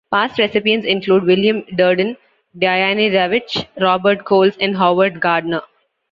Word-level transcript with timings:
Past 0.11 0.39
recipients 0.39 0.87
include 0.87 1.25
William 1.25 1.61
Durden, 1.75 2.17
Diane 2.57 2.97
Ravitch, 3.13 3.67
Robert 3.79 4.25
Coles, 4.25 4.57
and 4.59 4.75
Howard 4.77 5.19
Gardner. 5.19 5.61